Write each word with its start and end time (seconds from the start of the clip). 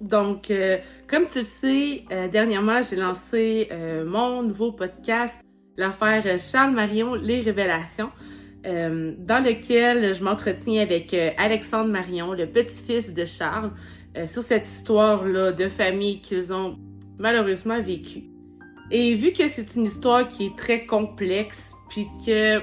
Donc, 0.00 0.50
euh, 0.50 0.78
comme 1.08 1.26
tu 1.28 1.38
le 1.38 1.44
sais, 1.44 2.04
euh, 2.12 2.28
dernièrement, 2.28 2.80
j'ai 2.82 2.96
lancé 2.96 3.68
euh, 3.72 4.04
mon 4.04 4.42
nouveau 4.42 4.72
podcast, 4.72 5.40
l'affaire 5.76 6.24
Charles 6.38 6.74
Marion, 6.74 7.14
Les 7.14 7.40
Révélations, 7.40 8.10
dans 8.64 9.42
lequel 9.42 10.14
je 10.14 10.22
m'entretiens 10.22 10.82
avec 10.82 11.14
Alexandre 11.38 11.90
Marion, 11.90 12.34
le 12.34 12.46
petit-fils 12.46 13.14
de 13.14 13.24
Charles, 13.24 13.70
sur 14.26 14.42
cette 14.42 14.66
histoire-là 14.66 15.52
de 15.52 15.68
famille 15.68 16.20
qu'ils 16.20 16.52
ont 16.52 16.76
malheureusement 17.18 17.80
vécue. 17.80 18.24
Et 18.90 19.14
vu 19.14 19.32
que 19.32 19.48
c'est 19.48 19.74
une 19.76 19.86
histoire 19.86 20.28
qui 20.28 20.46
est 20.46 20.58
très 20.58 20.84
complexe, 20.84 21.72
puis 21.88 22.08
que 22.26 22.58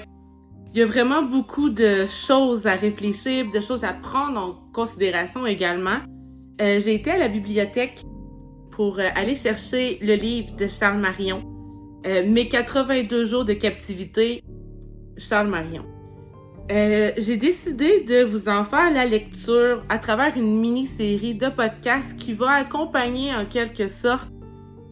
il 0.75 0.79
y 0.79 0.81
a 0.81 0.85
vraiment 0.85 1.23
beaucoup 1.23 1.70
de 1.70 2.05
choses 2.05 2.67
à 2.67 2.75
réfléchir, 2.75 3.49
de 3.51 3.62
choses 3.62 3.85
à 3.85 3.93
prendre 3.93 4.37
en 4.37 4.71
considération 4.73 5.48
également. 5.48 6.01
Euh, 6.61 6.79
j'ai 6.79 6.95
été 6.95 7.11
à 7.11 7.17
la 7.17 7.27
bibliothèque 7.27 8.03
pour 8.71 8.99
euh, 8.99 9.07
aller 9.13 9.35
chercher 9.35 9.99
le 10.01 10.15
livre 10.15 10.55
de 10.55 10.67
Charles 10.67 10.99
Marion, 10.99 11.43
euh, 12.07 12.25
Mes 12.25 12.47
82 12.47 13.25
jours 13.25 13.43
de 13.43 13.53
captivité, 13.53 14.41
Charles 15.17 15.49
Marion. 15.49 15.85
j'ai 16.69 17.37
décidé 17.37 18.05
de 18.05 18.23
vous 18.23 18.47
en 18.47 18.63
faire 18.63 18.91
la 18.91 19.05
lecture 19.05 19.83
à 19.89 19.99
travers 19.99 20.37
une 20.37 20.59
mini-série 20.59 21.35
de 21.35 21.49
podcasts 21.49 22.15
qui 22.15 22.31
va 22.31 22.51
accompagner 22.51 23.35
en 23.35 23.45
quelque 23.45 23.87
sorte 23.87 24.29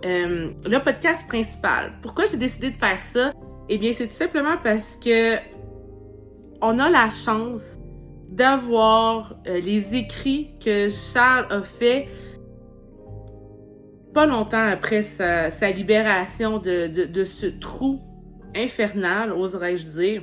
le 0.03 0.77
podcast 0.79 1.25
principal. 1.27 1.93
Pourquoi 2.01 2.25
j'ai 2.25 2.37
décidé 2.37 2.71
de 2.71 2.75
faire 2.75 2.99
ça? 2.99 3.33
Eh 3.69 3.77
bien, 3.77 3.93
c'est 3.93 4.07
tout 4.07 4.13
simplement 4.13 4.57
parce 4.61 4.97
que 4.97 5.37
on 6.61 6.77
a 6.79 6.89
la 6.89 7.09
chance 7.09 7.79
d'avoir 8.33 9.35
euh, 9.47 9.59
les 9.59 9.95
écrits 9.95 10.55
que 10.63 10.89
Charles 10.89 11.47
a 11.51 11.61
fait 11.61 12.07
pas 14.13 14.25
longtemps 14.25 14.65
après 14.65 15.01
sa, 15.01 15.71
libération 15.71 16.59
de, 16.59 16.87
de, 16.87 17.23
ce 17.23 17.47
trou 17.47 18.01
infernal, 18.55 19.31
oserais-je 19.31 19.85
dire. 19.85 20.21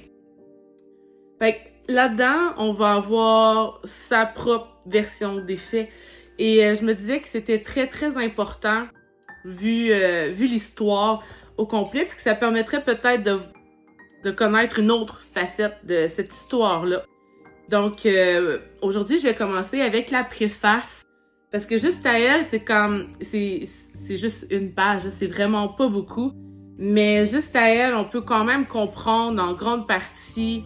Fait 1.40 1.60
là-dedans, 1.88 2.54
on 2.58 2.72
va 2.72 2.94
avoir 2.94 3.80
sa 3.84 4.26
propre 4.26 4.80
version 4.86 5.40
des 5.40 5.56
faits. 5.56 5.88
Et 6.38 6.64
euh, 6.64 6.74
je 6.74 6.84
me 6.84 6.94
disais 6.94 7.20
que 7.20 7.28
c'était 7.28 7.58
très, 7.58 7.88
très 7.88 8.16
important, 8.16 8.86
vu, 9.44 9.92
euh, 9.92 10.30
vu 10.30 10.46
l'histoire 10.46 11.24
au 11.56 11.66
complet, 11.66 12.06
puis 12.06 12.16
que 12.16 12.22
ça 12.22 12.34
permettrait 12.34 12.82
peut-être 12.82 13.22
de 13.24 13.38
de 14.22 14.30
connaître 14.30 14.78
une 14.78 14.90
autre 14.90 15.20
facette 15.20 15.78
de 15.84 16.06
cette 16.08 16.32
histoire-là. 16.32 17.04
Donc, 17.70 18.04
euh, 18.04 18.58
aujourd'hui, 18.82 19.18
je 19.18 19.28
vais 19.28 19.34
commencer 19.34 19.80
avec 19.80 20.10
la 20.10 20.24
préface. 20.24 21.02
Parce 21.52 21.66
que 21.66 21.78
juste 21.78 22.06
à 22.06 22.18
elle, 22.18 22.46
c'est 22.46 22.60
comme, 22.60 23.08
c'est, 23.20 23.62
c'est 23.94 24.16
juste 24.16 24.46
une 24.50 24.72
page, 24.72 25.02
c'est 25.08 25.26
vraiment 25.26 25.68
pas 25.68 25.88
beaucoup. 25.88 26.32
Mais 26.78 27.26
juste 27.26 27.54
à 27.56 27.68
elle, 27.68 27.94
on 27.94 28.04
peut 28.04 28.22
quand 28.22 28.44
même 28.44 28.66
comprendre 28.66 29.42
en 29.42 29.52
grande 29.52 29.86
partie 29.86 30.64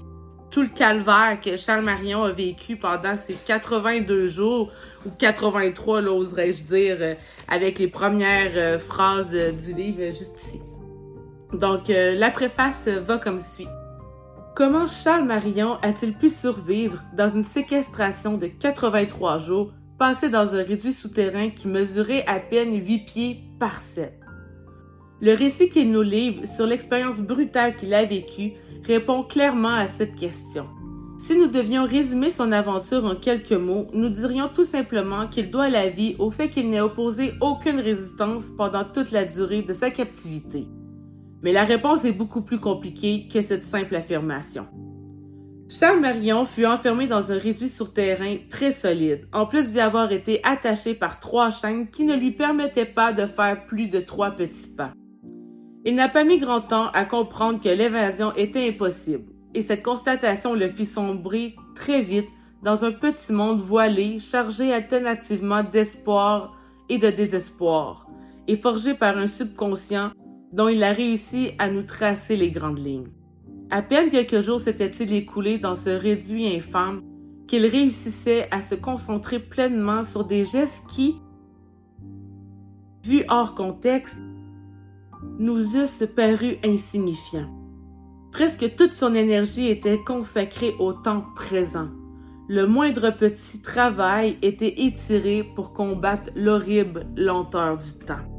tout 0.55 0.63
le 0.63 0.69
calvaire 0.69 1.41
que 1.43 1.57
Charles 1.57 1.85
Marion 1.85 2.23
a 2.23 2.31
vécu 2.31 2.77
pendant 2.77 3.17
ces 3.17 3.35
82 3.35 4.29
jours, 4.29 4.71
ou 5.05 5.11
83, 5.11 6.01
l'oserais-je 6.01 6.63
dire, 6.63 6.97
euh, 7.01 7.15
avec 7.49 7.81
les 7.81 7.89
premières 7.89 8.53
euh, 8.55 8.79
phrases 8.79 9.35
du 9.35 9.75
livre 9.75 10.13
juste 10.13 10.39
ici. 10.47 10.61
Donc, 11.53 11.91
euh, 11.91 12.15
la 12.15 12.31
préface 12.31 12.87
va 12.87 13.19
comme 13.19 13.41
suit. 13.41 13.67
Comment 14.55 14.87
Charles 14.87 15.25
Marion 15.25 15.79
a-t-il 15.83 16.13
pu 16.13 16.29
survivre 16.29 17.03
dans 17.17 17.29
une 17.29 17.43
séquestration 17.43 18.39
de 18.39 18.47
83 18.47 19.39
jours 19.39 19.73
passée 19.99 20.29
dans 20.29 20.55
un 20.55 20.63
réduit 20.63 20.93
souterrain 20.93 21.51
qui 21.51 21.67
mesurait 21.67 22.25
à 22.29 22.39
peine 22.39 22.73
8 22.73 22.99
pieds 23.05 23.41
par 23.59 23.81
7? 23.81 24.13
Le 25.21 25.35
récit 25.35 25.69
qu'il 25.69 25.91
nous 25.91 26.03
livre 26.03 26.47
sur 26.47 26.67
l'expérience 26.67 27.21
brutale 27.21 27.75
qu'il 27.75 27.93
a 27.95 28.05
vécue 28.05 28.53
répond 28.85 29.25
clairement 29.25 29.75
à 29.75 29.89
cette 29.89 30.15
question. 30.15 30.69
Si 31.19 31.37
nous 31.37 31.49
devions 31.49 31.85
résumer 31.85 32.31
son 32.31 32.53
aventure 32.53 33.05
en 33.07 33.17
quelques 33.17 33.51
mots, 33.51 33.89
nous 33.93 34.09
dirions 34.09 34.49
tout 34.55 34.65
simplement 34.65 35.27
qu'il 35.27 35.51
doit 35.51 35.69
la 35.69 35.89
vie 35.89 36.15
au 36.21 36.31
fait 36.31 36.49
qu'il 36.49 36.71
n'ait 36.71 36.81
opposé 36.81 37.33
aucune 37.41 37.81
résistance 37.81 38.45
pendant 38.57 38.85
toute 38.85 39.11
la 39.11 39.25
durée 39.25 39.63
de 39.63 39.73
sa 39.73 39.91
captivité. 39.91 40.69
Mais 41.45 41.53
la 41.53 41.65
réponse 41.65 42.07
est 42.07 42.13
beaucoup 42.13 42.41
plus 42.41 42.59
compliquée 42.59 43.29
que 43.31 43.43
cette 43.43 43.63
simple 43.63 43.95
affirmation. 43.95 44.67
Charles 45.69 46.01
Marion 46.01 46.47
fut 46.47 46.65
enfermé 46.65 47.07
dans 47.07 47.33
un 47.33 47.39
réduit 47.39 47.69
sur 47.69 47.93
terrain 47.93 48.37
très 48.49 48.73
solide, 48.73 49.29
en 49.31 49.45
plus 49.45 49.69
d'y 49.69 49.79
avoir 49.79 50.11
été 50.11 50.41
attaché 50.43 50.95
par 50.95 51.21
trois 51.21 51.51
chaînes 51.51 51.91
qui 51.91 52.05
ne 52.05 52.17
lui 52.17 52.31
permettaient 52.31 52.87
pas 52.87 53.13
de 53.13 53.27
faire 53.27 53.67
plus 53.67 53.89
de 53.89 54.01
trois 54.01 54.31
petits 54.31 54.69
pas. 54.69 54.93
Il 55.85 55.95
n'a 55.97 56.09
pas 56.09 56.25
mis 56.25 56.39
grand 56.39 56.63
temps 56.63 56.89
à 56.95 57.05
comprendre 57.05 57.61
que 57.63 57.69
l'évasion 57.69 58.35
était 58.37 58.67
impossible, 58.67 59.31
et 59.53 59.61
cette 59.61 59.83
constatation 59.83 60.55
le 60.55 60.69
fit 60.69 60.87
sombrer 60.87 61.57
très 61.75 62.01
vite 62.01 62.29
dans 62.63 62.87
un 62.87 62.93
petit 62.93 63.35
monde 63.35 63.61
voilé 63.61 64.19
chargé 64.19 64.73
alternativement 64.73 65.63
d'espoir 65.63 66.57
et 66.89 66.97
de 66.97 67.11
désespoir, 67.11 68.07
et 68.49 68.57
forgé 68.57 68.95
par 68.95 69.19
un 69.19 69.27
subconscient 69.27 70.11
dont 70.55 70.69
il 70.69 70.85
a 70.85 70.93
réussi 70.93 71.51
à 71.59 71.69
nous 71.69 71.83
tracer 71.83 72.37
les 72.37 72.53
grandes 72.53 72.79
lignes. 72.79 73.09
À 73.71 73.83
peine 73.83 74.09
quelques 74.09 74.41
jours 74.41 74.61
s'étaient-ils 74.61 75.13
écoulés 75.13 75.59
dans 75.59 75.75
ce 75.75 75.91
réduit 75.91 76.47
infâme 76.47 77.03
qu'il 77.49 77.67
réussissait 77.67 78.47
à 78.53 78.61
se 78.61 78.77
concentrer 78.77 79.41
pleinement 79.41 80.05
sur 80.05 80.25
des 80.25 80.45
gestes 80.45 80.83
qui, 80.89 81.17
vus 83.03 83.25
hors 83.29 83.57
contexte, 83.57 84.17
nous 85.41 85.77
eussent 85.77 86.07
paru 86.15 86.59
insignifiants. 86.65 87.51
Presque 88.31 88.77
toute 88.77 88.93
son 88.93 89.13
énergie 89.13 89.67
était 89.67 90.03
consacrée 90.05 90.75
au 90.79 90.93
temps 90.93 91.25
présent. 91.35 91.89
Le 92.49 92.67
moindre 92.67 93.11
petit 93.11 93.61
travail 93.61 94.39
était 94.43 94.83
étiré 94.87 95.43
pour 95.57 95.73
combattre 95.73 96.31
l'horrible 96.37 97.07
lenteur 97.17 97.77
du 97.79 98.05
temps. 98.07 98.34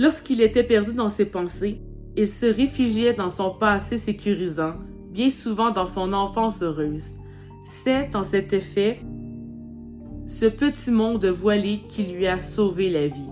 Lorsqu'il 0.00 0.40
était 0.40 0.64
perdu 0.64 0.94
dans 0.94 1.10
ses 1.10 1.26
pensées, 1.26 1.78
il 2.16 2.26
se 2.26 2.46
réfugiait 2.46 3.12
dans 3.12 3.28
son 3.28 3.50
passé 3.50 3.98
sécurisant, 3.98 4.76
bien 5.10 5.28
souvent 5.28 5.72
dans 5.72 5.84
son 5.84 6.14
enfance 6.14 6.62
heureuse. 6.62 7.18
C'est, 7.66 8.16
en 8.16 8.22
cet 8.22 8.54
effet, 8.54 9.00
ce 10.26 10.46
petit 10.46 10.90
monde 10.90 11.26
voilé 11.26 11.82
qui 11.90 12.04
lui 12.04 12.26
a 12.26 12.38
sauvé 12.38 12.88
la 12.88 13.08
vie. 13.08 13.28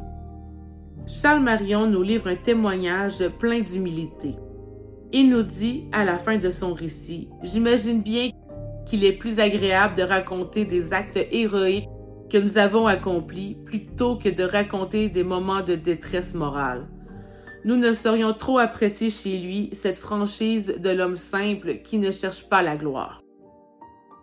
Charles 1.07 1.43
Marion 1.43 1.87
nous 1.87 2.03
livre 2.03 2.29
un 2.29 2.37
témoignage 2.37 3.27
plein 3.39 3.61
d'humilité. 3.61 4.35
Il 5.11 5.31
nous 5.31 5.45
dit, 5.45 5.85
à 5.91 6.05
la 6.05 6.19
fin 6.19 6.37
de 6.37 6.51
son 6.51 6.75
récit, 6.75 7.31
J'imagine 7.43 8.03
bien 8.03 8.29
qu'il 8.85 9.05
est 9.05 9.17
plus 9.17 9.41
agréable 9.41 9.97
de 9.97 10.03
raconter 10.03 10.67
des 10.67 10.93
actes 10.93 11.19
héroïques 11.33 11.89
que 12.31 12.39
nous 12.39 12.59
avons 12.59 12.87
accompli 12.87 13.57
plutôt 13.65 14.17
que 14.17 14.29
de 14.29 14.45
raconter 14.45 15.09
des 15.09 15.25
moments 15.25 15.63
de 15.63 15.75
détresse 15.75 16.35
morale. 16.35 16.87
Nous 17.65 17.77
ne 17.77 17.93
serions 17.93 18.33
trop 18.33 18.59
apprécier 18.59 19.11
chez 19.11 19.39
lui 19.39 19.71
cette 19.73 19.97
franchise 19.97 20.75
de 20.79 20.91
l'homme 20.91 21.17
simple 21.17 21.79
qui 21.83 21.99
ne 21.99 22.11
cherche 22.11 22.49
pas 22.49 22.63
la 22.63 22.77
gloire. 22.77 23.21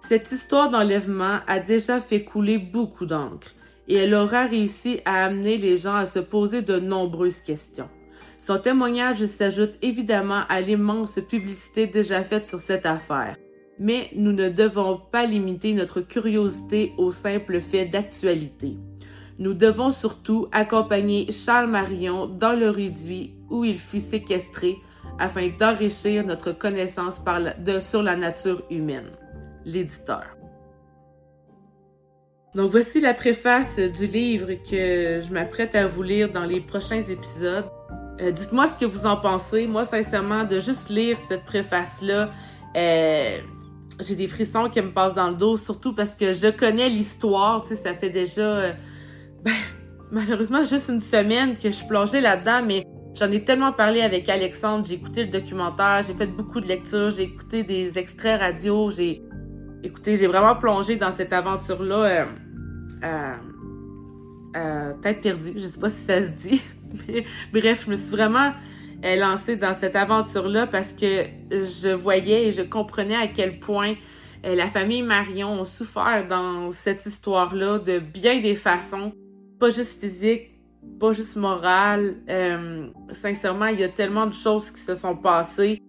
Cette 0.01 0.31
histoire 0.31 0.69
d'enlèvement 0.69 1.39
a 1.47 1.59
déjà 1.59 1.99
fait 1.99 2.23
couler 2.23 2.57
beaucoup 2.57 3.05
d'encre 3.05 3.53
et 3.87 3.95
elle 3.95 4.13
aura 4.13 4.45
réussi 4.45 5.01
à 5.05 5.25
amener 5.25 5.57
les 5.57 5.77
gens 5.77 5.95
à 5.95 6.05
se 6.05 6.19
poser 6.19 6.61
de 6.61 6.79
nombreuses 6.79 7.41
questions. 7.41 7.89
Son 8.37 8.59
témoignage 8.59 9.25
s'ajoute 9.25 9.73
évidemment 9.81 10.43
à 10.49 10.61
l'immense 10.61 11.19
publicité 11.27 11.87
déjà 11.87 12.23
faite 12.23 12.45
sur 12.45 12.59
cette 12.59 12.85
affaire 12.85 13.35
mais 13.79 14.09
nous 14.15 14.31
ne 14.31 14.49
devons 14.49 14.99
pas 15.11 15.25
limiter 15.25 15.73
notre 15.73 16.01
curiosité 16.01 16.93
au 16.97 17.11
simple 17.11 17.61
fait 17.61 17.85
d'actualité. 17.85 18.77
Nous 19.37 19.53
devons 19.53 19.91
surtout 19.91 20.47
accompagner 20.51 21.31
Charles 21.31 21.69
Marion 21.69 22.27
dans 22.27 22.57
le 22.57 22.69
réduit 22.69 23.35
où 23.49 23.65
il 23.65 23.79
fut 23.79 23.99
séquestré 23.99 24.77
afin 25.19 25.49
d'enrichir 25.59 26.25
notre 26.25 26.51
connaissance 26.51 27.21
sur 27.81 28.01
la 28.01 28.15
nature 28.15 28.63
humaine. 28.69 29.11
L'éditeur. 29.65 30.35
Donc 32.55 32.71
voici 32.71 33.01
la 33.01 33.13
préface 33.13 33.77
du 33.77 34.07
livre 34.07 34.53
que 34.69 35.21
je 35.21 35.33
m'apprête 35.33 35.75
à 35.75 35.87
vous 35.87 36.03
lire 36.03 36.31
dans 36.31 36.45
les 36.45 36.61
prochains 36.61 37.01
épisodes. 37.01 37.65
Euh, 38.21 38.31
dites-moi 38.31 38.67
ce 38.67 38.77
que 38.77 38.85
vous 38.85 39.05
en 39.05 39.17
pensez. 39.17 39.67
Moi, 39.67 39.83
sincèrement, 39.83 40.45
de 40.45 40.61
juste 40.61 40.89
lire 40.89 41.17
cette 41.27 41.43
préface-là, 41.43 42.29
euh, 42.77 43.39
j'ai 43.99 44.15
des 44.15 44.27
frissons 44.27 44.69
qui 44.69 44.81
me 44.81 44.91
passent 44.91 45.15
dans 45.15 45.29
le 45.29 45.35
dos, 45.35 45.57
surtout 45.57 45.93
parce 45.93 46.15
que 46.15 46.33
je 46.33 46.49
connais 46.49 46.89
l'histoire, 46.89 47.63
tu 47.63 47.69
sais, 47.69 47.75
ça 47.75 47.93
fait 47.93 48.09
déjà, 48.09 48.41
euh, 48.41 48.73
ben, 49.43 49.53
malheureusement, 50.11 50.65
juste 50.65 50.89
une 50.89 51.01
semaine 51.01 51.55
que 51.57 51.69
je 51.69 51.75
suis 51.75 51.87
plongée 51.87 52.21
là-dedans, 52.21 52.61
mais 52.65 52.85
j'en 53.17 53.31
ai 53.31 53.43
tellement 53.43 53.71
parlé 53.71 54.01
avec 54.01 54.27
Alexandre, 54.29 54.85
j'ai 54.85 54.95
écouté 54.95 55.25
le 55.25 55.31
documentaire, 55.31 56.03
j'ai 56.05 56.13
fait 56.13 56.27
beaucoup 56.27 56.59
de 56.59 56.67
lectures, 56.67 57.11
j'ai 57.11 57.23
écouté 57.23 57.63
des 57.63 57.97
extraits 57.97 58.39
radio, 58.39 58.91
j'ai 58.91 59.21
écouté, 59.83 60.17
j'ai 60.17 60.27
vraiment 60.27 60.55
plongé 60.55 60.97
dans 60.97 61.11
cette 61.11 61.31
aventure-là 61.31 62.27
euh, 63.03 63.35
à, 64.53 64.93
tête 65.01 65.21
perdue. 65.21 65.53
Je 65.55 65.67
sais 65.67 65.79
pas 65.79 65.89
si 65.89 66.01
ça 66.05 66.21
se 66.21 66.29
dit. 66.29 66.61
Mais, 67.07 67.25
bref, 67.53 67.83
je 67.85 67.91
me 67.91 67.95
suis 67.95 68.11
vraiment 68.11 68.47
euh, 68.47 68.51
lancée 69.03 69.55
dans 69.55 69.73
cette 69.73 69.95
aventure-là 69.95 70.67
parce 70.67 70.93
que 70.93 71.25
je 71.51 71.93
voyais 71.93 72.47
et 72.47 72.51
je 72.51 72.61
comprenais 72.61 73.15
à 73.15 73.27
quel 73.27 73.59
point 73.59 73.93
euh, 74.45 74.55
la 74.55 74.67
famille 74.67 75.03
Marion 75.03 75.61
a 75.61 75.65
souffert 75.65 76.27
dans 76.27 76.71
cette 76.71 77.05
histoire-là 77.05 77.79
de 77.79 77.99
bien 77.99 78.41
des 78.41 78.55
façons, 78.55 79.13
pas 79.59 79.69
juste 79.69 80.01
physique, 80.01 80.51
pas 80.99 81.11
juste 81.11 81.35
morale. 81.35 82.17
Euh, 82.29 82.87
sincèrement, 83.11 83.67
il 83.67 83.79
y 83.79 83.83
a 83.83 83.89
tellement 83.89 84.27
de 84.27 84.33
choses 84.33 84.71
qui 84.71 84.81
se 84.81 84.95
sont 84.95 85.15
passées 85.15 85.81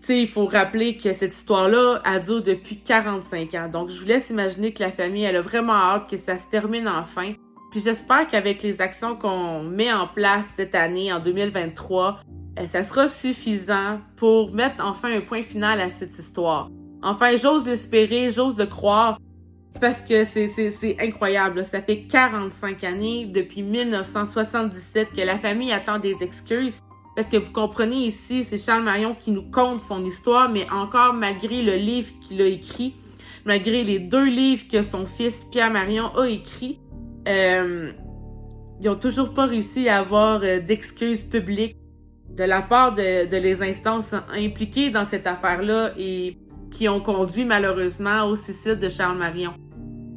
tu 0.00 0.06
sais, 0.06 0.22
il 0.22 0.28
faut 0.28 0.46
rappeler 0.46 0.96
que 0.96 1.12
cette 1.12 1.34
histoire-là 1.34 2.00
a 2.04 2.18
duré 2.20 2.40
depuis 2.40 2.78
45 2.78 3.54
ans. 3.54 3.68
Donc, 3.68 3.90
je 3.90 4.00
vous 4.00 4.06
laisse 4.06 4.30
imaginer 4.30 4.72
que 4.72 4.82
la 4.82 4.90
famille, 4.90 5.24
elle 5.24 5.36
a 5.36 5.42
vraiment 5.42 5.74
hâte 5.74 6.08
que 6.08 6.16
ça 6.16 6.38
se 6.38 6.48
termine 6.48 6.88
enfin. 6.88 7.34
Puis 7.70 7.80
j'espère 7.80 8.26
qu'avec 8.26 8.62
les 8.62 8.80
actions 8.80 9.14
qu'on 9.14 9.62
met 9.62 9.92
en 9.92 10.08
place 10.08 10.44
cette 10.56 10.74
année, 10.74 11.12
en 11.12 11.20
2023, 11.20 12.20
euh, 12.58 12.66
ça 12.66 12.82
sera 12.82 13.08
suffisant 13.08 14.00
pour 14.16 14.52
mettre 14.52 14.84
enfin 14.84 15.16
un 15.16 15.20
point 15.20 15.42
final 15.42 15.80
à 15.80 15.88
cette 15.88 16.18
histoire. 16.18 16.68
Enfin, 17.02 17.36
j'ose 17.36 17.68
espérer, 17.68 18.30
j'ose 18.30 18.58
le 18.58 18.66
croire, 18.66 19.18
parce 19.80 20.02
que 20.02 20.24
c'est 20.24 20.96
incroyable. 21.00 21.64
Ça 21.64 21.80
fait 21.80 22.02
45 22.02 22.84
années, 22.84 23.26
depuis 23.26 23.62
1977, 23.62 25.12
que 25.12 25.20
la 25.22 25.38
famille 25.38 25.72
attend 25.72 25.98
des 25.98 26.22
excuses. 26.22 26.80
Parce 27.16 27.28
que 27.28 27.36
vous 27.36 27.52
comprenez 27.52 28.06
ici, 28.06 28.44
c'est 28.44 28.58
Charles 28.58 28.84
Marion 28.84 29.14
qui 29.14 29.30
nous 29.30 29.48
conte 29.50 29.80
son 29.80 30.04
histoire, 30.04 30.48
mais 30.48 30.68
encore 30.70 31.12
malgré 31.12 31.62
le 31.62 31.76
livre 31.76 32.10
qu'il 32.20 32.40
a 32.40 32.46
écrit, 32.46 32.94
malgré 33.44 33.84
les 33.84 33.98
deux 33.98 34.24
livres 34.24 34.64
que 34.70 34.82
son 34.82 35.06
fils 35.06 35.46
Pierre 35.50 35.70
Marion 35.70 36.16
a 36.16 36.26
écrit, 36.28 36.78
euh, 37.28 37.92
ils 38.80 38.88
ont 38.88 38.96
toujours 38.96 39.34
pas 39.34 39.46
réussi 39.46 39.88
à 39.88 39.98
avoir 39.98 40.40
euh, 40.42 40.60
d'excuses 40.60 41.22
publiques 41.22 41.76
de 42.30 42.44
la 42.44 42.62
part 42.62 42.94
de, 42.94 43.36
les 43.36 43.62
instances 43.62 44.14
impliquées 44.32 44.90
dans 44.90 45.04
cette 45.04 45.26
affaire-là 45.26 45.92
et 45.98 46.38
qui 46.70 46.88
ont 46.88 47.00
conduit 47.00 47.44
malheureusement 47.44 48.24
au 48.24 48.36
suicide 48.36 48.78
de 48.78 48.88
Charles 48.88 49.18
Marion. 49.18 49.52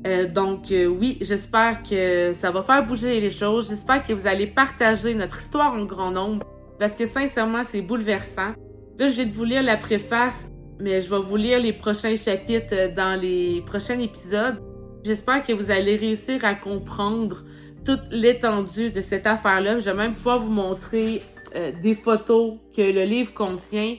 Euh, 0.05 0.27
donc 0.27 0.67
oui, 0.69 1.17
j'espère 1.21 1.81
que 1.81 2.31
ça 2.33 2.51
va 2.51 2.61
faire 2.61 2.85
bouger 2.85 3.19
les 3.19 3.31
choses. 3.31 3.69
J'espère 3.69 4.03
que 4.03 4.13
vous 4.13 4.27
allez 4.27 4.47
partager 4.47 5.13
notre 5.15 5.39
histoire 5.39 5.73
en 5.73 5.85
grand 5.85 6.11
nombre 6.11 6.45
parce 6.79 6.93
que 6.93 7.07
sincèrement, 7.07 7.63
c'est 7.63 7.81
bouleversant. 7.81 8.53
Là, 8.99 9.07
je 9.07 9.21
vais 9.21 9.25
vous 9.25 9.43
lire 9.43 9.63
la 9.63 9.77
préface, 9.77 10.51
mais 10.79 11.01
je 11.01 11.09
vais 11.09 11.19
vous 11.19 11.35
lire 11.35 11.59
les 11.59 11.73
prochains 11.73 12.15
chapitres 12.15 12.93
dans 12.95 13.19
les 13.19 13.63
prochains 13.65 13.99
épisodes. 13.99 14.61
J'espère 15.03 15.43
que 15.43 15.53
vous 15.53 15.69
allez 15.69 15.95
réussir 15.95 16.43
à 16.45 16.55
comprendre 16.55 17.43
toute 17.85 18.03
l'étendue 18.11 18.89
de 18.89 19.01
cette 19.01 19.27
affaire-là. 19.27 19.79
Je 19.79 19.85
vais 19.85 19.93
même 19.93 20.13
pouvoir 20.13 20.39
vous 20.39 20.51
montrer 20.51 21.21
euh, 21.55 21.71
des 21.81 21.93
photos 21.93 22.55
que 22.75 22.81
le 22.81 23.03
livre 23.03 23.33
contient. 23.33 23.95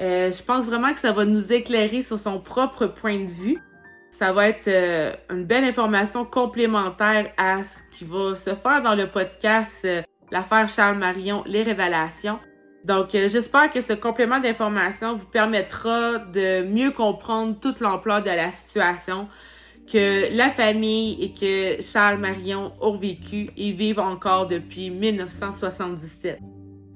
Euh, 0.00 0.30
je 0.30 0.42
pense 0.42 0.66
vraiment 0.66 0.92
que 0.92 0.98
ça 0.98 1.12
va 1.12 1.24
nous 1.24 1.52
éclairer 1.52 2.02
sur 2.02 2.18
son 2.18 2.40
propre 2.40 2.86
point 2.86 3.20
de 3.20 3.30
vue. 3.30 3.58
Ça 4.10 4.32
va 4.32 4.48
être 4.48 4.68
une 5.30 5.44
belle 5.44 5.64
information 5.64 6.24
complémentaire 6.24 7.32
à 7.38 7.62
ce 7.62 7.78
qui 7.96 8.04
va 8.04 8.34
se 8.34 8.54
faire 8.54 8.82
dans 8.82 8.94
le 8.94 9.06
podcast 9.06 9.86
l'affaire 10.32 10.68
Charles 10.68 10.98
Marion, 10.98 11.44
les 11.46 11.62
révélations. 11.62 12.40
Donc, 12.84 13.14
euh, 13.14 13.28
j'espère 13.28 13.70
que 13.70 13.80
ce 13.80 13.92
complément 13.92 14.40
d'information 14.40 15.14
vous 15.14 15.26
permettra 15.26 16.18
de 16.18 16.64
mieux 16.64 16.90
comprendre 16.90 17.60
toute 17.60 17.78
l'ampleur 17.78 18.22
de 18.22 18.30
la 18.30 18.50
situation 18.50 19.28
que 19.90 20.34
la 20.36 20.48
famille 20.50 21.22
et 21.22 21.32
que 21.32 21.82
Charles 21.82 22.18
Marion 22.18 22.72
ont 22.80 22.96
vécu 22.96 23.48
et 23.56 23.72
vivent 23.72 23.98
encore 23.98 24.46
depuis 24.46 24.90
1977. 24.90 26.38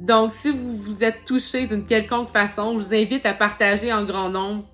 Donc, 0.01 0.33
si 0.33 0.51
vous 0.51 0.73
vous 0.73 1.03
êtes 1.03 1.25
touché 1.25 1.67
d'une 1.67 1.87
quelconque 1.87 2.29
façon, 2.29 2.79
je 2.79 2.85
vous 2.85 2.95
invite 2.95 3.25
à 3.27 3.33
partager 3.33 3.93
en 3.93 4.05
grand 4.05 4.29
nombre, 4.29 4.65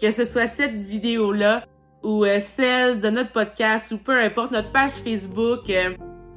que 0.00 0.10
ce 0.10 0.26
soit 0.26 0.46
cette 0.46 0.76
vidéo-là 0.82 1.64
ou 2.02 2.24
euh, 2.24 2.38
celle 2.40 3.00
de 3.00 3.10
notre 3.10 3.32
podcast 3.32 3.90
ou 3.92 3.98
peu 3.98 4.18
importe 4.18 4.52
notre 4.52 4.70
page 4.70 4.92
Facebook. 4.92 5.68
Euh, 5.70 5.94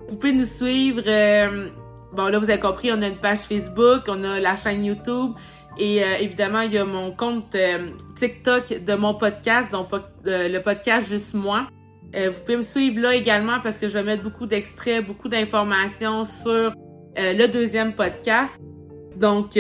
vous 0.07 0.15
pouvez 0.15 0.33
nous 0.33 0.45
suivre. 0.45 1.03
Euh, 1.06 1.69
bon, 2.13 2.27
là, 2.27 2.39
vous 2.39 2.50
avez 2.50 2.59
compris, 2.59 2.92
on 2.92 3.01
a 3.01 3.07
une 3.07 3.18
page 3.18 3.39
Facebook, 3.39 4.03
on 4.07 4.24
a 4.24 4.39
la 4.39 4.56
chaîne 4.56 4.83
YouTube. 4.83 5.33
Et 5.77 6.04
euh, 6.04 6.18
évidemment, 6.19 6.62
il 6.62 6.74
y 6.74 6.77
a 6.77 6.86
mon 6.86 7.12
compte 7.12 7.56
euh, 7.56 7.92
TikTok 8.19 8.83
de 8.83 8.94
mon 8.95 9.13
podcast, 9.13 9.71
donc 9.71 9.88
le 10.25 10.60
podcast 10.60 11.10
Juste 11.10 11.33
Moi. 11.33 11.68
vous 12.13 12.39
pouvez 12.42 12.57
me 12.57 12.63
suivre 12.63 13.01
là 13.01 13.16
également 13.16 13.60
parce 13.62 13.77
que 13.77 13.88
je 13.88 13.94
vais 13.94 14.04
mettre 14.04 14.24
beaucoup 14.24 14.45
d'extraits, 14.45 15.06
beaucoup 15.06 15.30
d'informations 15.30 16.25
sur 16.25 16.74
le 17.16 17.48
deuxième 17.48 17.94
podcast. 17.94 18.60
Donc, 19.16 19.57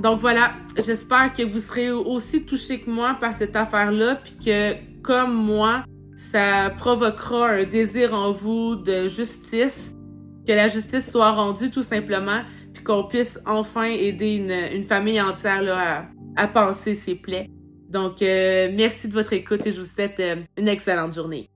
donc 0.00 0.18
voilà, 0.18 0.52
j'espère 0.82 1.32
que 1.34 1.42
vous 1.42 1.58
serez 1.58 1.90
aussi 1.90 2.44
touchés 2.44 2.80
que 2.80 2.90
moi 2.90 3.16
par 3.20 3.34
cette 3.34 3.56
affaire-là, 3.56 4.16
puis 4.16 4.36
que 4.44 4.74
comme 5.02 5.34
moi, 5.34 5.84
ça 6.16 6.70
provoquera 6.76 7.48
un 7.48 7.64
désir 7.64 8.14
en 8.14 8.30
vous 8.30 8.76
de 8.76 9.08
justice, 9.08 9.94
que 10.46 10.52
la 10.52 10.68
justice 10.68 11.10
soit 11.10 11.32
rendue 11.32 11.70
tout 11.70 11.82
simplement, 11.82 12.42
qu'on 12.82 13.04
puisse 13.04 13.38
enfin 13.46 13.84
aider 13.84 14.36
une, 14.36 14.76
une 14.76 14.84
famille 14.84 15.20
entière 15.20 15.62
là, 15.62 16.10
à, 16.36 16.44
à 16.44 16.48
penser 16.48 16.94
ses 16.94 17.14
plaies. 17.14 17.48
Donc, 17.88 18.22
euh, 18.22 18.70
merci 18.72 19.08
de 19.08 19.12
votre 19.12 19.32
écoute 19.32 19.66
et 19.66 19.72
je 19.72 19.80
vous 19.80 19.86
souhaite 19.86 20.20
euh, 20.20 20.36
une 20.56 20.68
excellente 20.68 21.14
journée. 21.14 21.49